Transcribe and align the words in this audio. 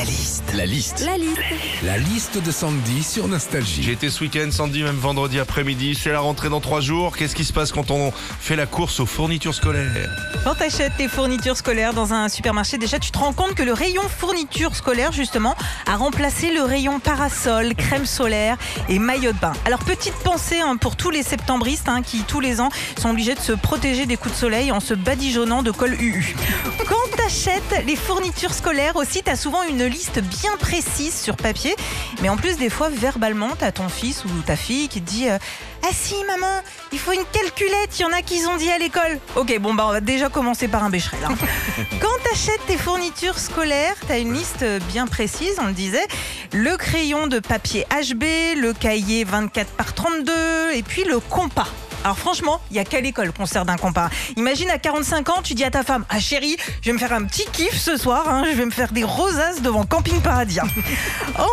La 0.00 0.06
liste. 0.06 0.44
La 0.54 0.64
liste. 0.64 1.04
La 1.04 1.18
liste. 1.18 1.38
La 1.82 1.98
liste 1.98 2.42
de 2.42 2.50
Sandy 2.50 3.02
sur 3.02 3.28
Nostalgie. 3.28 3.82
J'ai 3.82 3.92
été 3.92 4.08
ce 4.08 4.24
week-end, 4.24 4.48
samedi, 4.50 4.82
même 4.82 4.96
vendredi 4.96 5.38
après-midi. 5.38 5.94
C'est 5.94 6.10
la 6.10 6.20
rentrée 6.20 6.48
dans 6.48 6.60
trois 6.60 6.80
jours. 6.80 7.14
Qu'est-ce 7.14 7.34
qui 7.34 7.44
se 7.44 7.52
passe 7.52 7.70
quand 7.70 7.90
on 7.90 8.10
fait 8.10 8.56
la 8.56 8.64
course 8.64 8.98
aux 9.00 9.04
fournitures 9.04 9.54
scolaires 9.54 10.08
Quand 10.42 10.54
tu 10.54 10.62
achètes 10.62 10.96
tes 10.96 11.06
fournitures 11.06 11.58
scolaires 11.58 11.92
dans 11.92 12.14
un 12.14 12.30
supermarché, 12.30 12.78
déjà 12.78 12.98
tu 12.98 13.10
te 13.10 13.18
rends 13.18 13.34
compte 13.34 13.54
que 13.54 13.62
le 13.62 13.74
rayon 13.74 14.00
fournitures 14.08 14.74
scolaires, 14.74 15.12
justement, 15.12 15.54
a 15.84 15.96
remplacé 15.96 16.50
le 16.50 16.62
rayon 16.62 16.98
parasol, 16.98 17.74
crème 17.74 18.06
solaire 18.06 18.56
et 18.88 18.98
maillot 18.98 19.32
de 19.32 19.38
bain. 19.38 19.52
Alors, 19.66 19.80
petite 19.80 20.16
pensée 20.24 20.60
hein, 20.60 20.78
pour 20.78 20.96
tous 20.96 21.10
les 21.10 21.22
septembristes 21.22 21.90
hein, 21.90 22.00
qui, 22.00 22.22
tous 22.22 22.40
les 22.40 22.62
ans, 22.62 22.70
sont 22.98 23.10
obligés 23.10 23.34
de 23.34 23.40
se 23.40 23.52
protéger 23.52 24.06
des 24.06 24.16
coups 24.16 24.32
de 24.32 24.40
soleil 24.40 24.72
en 24.72 24.80
se 24.80 24.94
badigeonnant 24.94 25.62
de 25.62 25.70
col 25.70 25.92
UU. 25.92 26.36
Quand 26.88 26.99
achètes 27.30 27.86
les 27.86 27.94
fournitures 27.94 28.52
scolaires 28.52 28.96
aussi, 28.96 29.22
tu 29.22 29.30
as 29.30 29.36
souvent 29.36 29.62
une 29.62 29.84
liste 29.84 30.18
bien 30.20 30.56
précise 30.58 31.14
sur 31.14 31.36
papier. 31.36 31.76
Mais 32.22 32.28
en 32.28 32.36
plus, 32.36 32.56
des 32.56 32.68
fois, 32.70 32.88
verbalement, 32.88 33.50
tu 33.56 33.64
as 33.64 33.70
ton 33.70 33.88
fils 33.88 34.24
ou 34.24 34.28
ta 34.44 34.56
fille 34.56 34.88
qui 34.88 35.00
te 35.00 35.08
dit 35.08 35.28
euh, 35.28 35.38
Ah 35.84 35.90
si, 35.92 36.16
maman, 36.26 36.60
il 36.90 36.98
faut 36.98 37.12
une 37.12 37.24
calculette, 37.32 37.96
il 38.00 38.02
y 38.02 38.04
en 38.04 38.12
a 38.12 38.22
qui 38.22 38.44
ont 38.48 38.56
dit 38.56 38.68
à 38.68 38.78
l'école. 38.78 39.20
Ok, 39.36 39.56
bon, 39.60 39.74
bah, 39.74 39.84
on 39.86 39.92
va 39.92 40.00
déjà 40.00 40.28
commencer 40.28 40.66
par 40.66 40.82
un 40.82 40.90
bécherel. 40.90 41.20
hein. 41.24 41.34
Quand 42.00 42.08
tu 42.24 42.32
achètes 42.32 42.66
tes 42.66 42.76
fournitures 42.76 43.38
scolaires, 43.38 43.94
tu 44.04 44.12
as 44.12 44.18
une 44.18 44.34
liste 44.34 44.64
bien 44.92 45.06
précise, 45.06 45.54
on 45.62 45.66
le 45.66 45.72
disait. 45.72 46.08
Le 46.52 46.76
crayon 46.76 47.28
de 47.28 47.38
papier 47.38 47.86
HB, 47.92 48.58
le 48.60 48.72
cahier 48.72 49.22
24 49.22 49.70
par 49.74 49.94
32 49.94 50.72
et 50.74 50.82
puis 50.82 51.04
le 51.04 51.20
compas. 51.20 51.68
Alors 52.04 52.18
franchement, 52.18 52.60
il 52.70 52.76
y 52.76 52.80
a 52.80 52.84
qu'à 52.84 53.00
l'école 53.00 53.30
qu'on 53.32 53.44
sert 53.46 53.64
d'un 53.66 53.76
compas. 53.76 54.08
Imagine 54.36 54.70
à 54.70 54.78
45 54.78 55.28
ans, 55.28 55.42
tu 55.42 55.54
dis 55.54 55.64
à 55.64 55.70
ta 55.70 55.82
femme 55.82 56.04
Ah 56.08 56.18
chérie, 56.18 56.56
je 56.80 56.86
vais 56.86 56.92
me 56.94 56.98
faire 56.98 57.12
un 57.12 57.24
petit 57.24 57.44
kiff 57.52 57.76
ce 57.78 57.96
soir, 57.98 58.26
hein, 58.28 58.44
je 58.50 58.56
vais 58.56 58.64
me 58.64 58.70
faire 58.70 58.92
des 58.92 59.04
rosaces 59.04 59.60
devant 59.60 59.84
Camping 59.84 60.20
Paradis. 60.20 60.58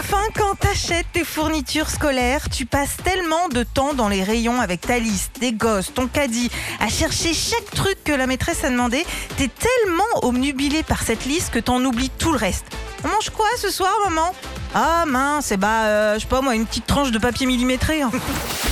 Enfin, 0.00 0.20
quand 0.36 0.54
t'achètes 0.58 1.06
tes 1.12 1.24
fournitures 1.24 1.88
scolaires, 1.90 2.48
tu 2.50 2.66
passes 2.66 2.96
tellement 3.02 3.48
de 3.48 3.62
temps 3.62 3.94
dans 3.94 4.08
les 4.08 4.22
rayons 4.22 4.60
avec 4.60 4.80
ta 4.80 4.98
liste, 4.98 5.36
des 5.40 5.52
gosses, 5.52 5.92
ton 5.94 6.06
caddie, 6.06 6.50
à 6.80 6.88
chercher 6.88 7.34
chaque 7.34 7.70
truc 7.70 7.96
que 8.04 8.12
la 8.12 8.26
maîtresse 8.26 8.64
a 8.64 8.70
demandé. 8.70 9.04
T'es 9.36 9.48
tellement 9.48 10.24
omnubilé 10.26 10.82
par 10.82 11.02
cette 11.02 11.24
liste 11.24 11.50
que 11.50 11.58
t'en 11.58 11.84
oublies 11.84 12.10
tout 12.18 12.32
le 12.32 12.38
reste. 12.38 12.66
On 13.04 13.08
mange 13.08 13.30
quoi 13.30 13.46
ce 13.56 13.70
soir, 13.70 13.92
maman? 14.04 14.32
Ah 14.74 15.04
mince, 15.06 15.52
eh 15.52 15.56
bah, 15.56 15.84
euh, 15.84 16.14
je 16.14 16.20
sais 16.20 16.26
pas 16.26 16.40
moi, 16.40 16.54
une 16.54 16.66
petite 16.66 16.86
tranche 16.86 17.10
de 17.10 17.18
papier 17.18 17.46
millimétré. 17.46 18.02
hein. 18.02 18.10